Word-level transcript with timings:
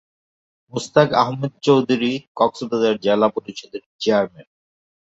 মোস্তাক 0.73 1.09
আহমদ 1.13 1.51
চৌধুরী 1.63 2.11
কক্সবাজার 2.35 2.95
জেলা 2.97 3.27
পরিষদের 3.35 3.83
চেয়ারম্যান। 3.99 4.47